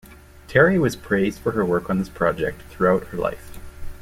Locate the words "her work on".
1.51-1.99